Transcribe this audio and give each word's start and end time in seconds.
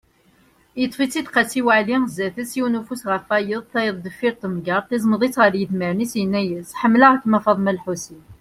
Yeṭṭef-itt-id 0.81 1.27
Qasi 1.33 1.61
waɛli 1.65 1.97
zdat-s, 2.15 2.51
yiwen 2.57 2.77
ufus 2.79 3.03
ɣef 3.11 3.25
wayet, 3.29 3.65
tayeḍ 3.73 3.97
deffir 4.05 4.33
n 4.35 4.39
temgerḍt, 4.41 4.95
iẓmeḍ-itt-id 4.97 5.43
ar 5.45 5.53
yidmaren-is, 5.59 6.13
yenna-yas: 6.19 6.69
Ḥemmleɣ-kem 6.81 7.37
a 7.37 7.39
Faḍma 7.45 7.71
lḥusin. 7.77 8.23